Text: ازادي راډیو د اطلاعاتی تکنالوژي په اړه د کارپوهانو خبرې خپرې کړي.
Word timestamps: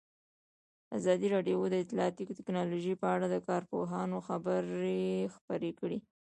ازادي 0.97 1.27
راډیو 1.35 1.59
د 1.69 1.75
اطلاعاتی 1.83 2.23
تکنالوژي 2.39 2.93
په 3.01 3.07
اړه 3.15 3.27
د 3.29 3.35
کارپوهانو 3.47 4.17
خبرې 4.27 5.01
خپرې 5.35 5.71
کړي. 5.79 5.99